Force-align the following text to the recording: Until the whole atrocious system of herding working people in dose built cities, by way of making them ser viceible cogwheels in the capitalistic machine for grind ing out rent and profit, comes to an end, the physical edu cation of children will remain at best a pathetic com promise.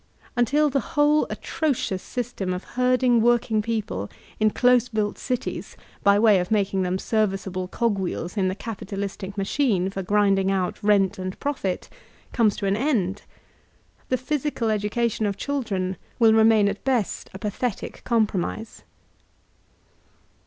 Until 0.35 0.71
the 0.71 0.79
whole 0.97 1.27
atrocious 1.29 2.01
system 2.01 2.55
of 2.55 2.63
herding 2.73 3.21
working 3.21 3.61
people 3.61 4.09
in 4.39 4.47
dose 4.49 4.89
built 4.89 5.19
cities, 5.19 5.77
by 6.01 6.17
way 6.17 6.39
of 6.39 6.49
making 6.49 6.81
them 6.81 6.97
ser 6.97 7.27
viceible 7.27 7.69
cogwheels 7.69 8.35
in 8.35 8.47
the 8.47 8.55
capitalistic 8.55 9.37
machine 9.37 9.91
for 9.91 10.01
grind 10.01 10.39
ing 10.39 10.49
out 10.49 10.81
rent 10.81 11.19
and 11.19 11.39
profit, 11.39 11.87
comes 12.33 12.55
to 12.55 12.65
an 12.65 12.75
end, 12.75 13.21
the 14.09 14.17
physical 14.17 14.69
edu 14.69 14.89
cation 14.89 15.27
of 15.27 15.37
children 15.37 15.97
will 16.17 16.33
remain 16.33 16.67
at 16.67 16.83
best 16.83 17.29
a 17.35 17.37
pathetic 17.37 18.01
com 18.03 18.25
promise. 18.25 18.81